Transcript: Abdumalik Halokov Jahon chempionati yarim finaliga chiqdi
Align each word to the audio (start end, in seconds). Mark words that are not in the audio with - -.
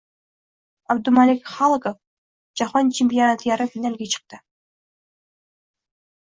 Abdumalik 0.93 1.51
Halokov 1.57 1.99
Jahon 2.61 2.89
chempionati 3.01 3.51
yarim 3.53 3.71
finaliga 3.75 4.09
chiqdi 4.15 4.41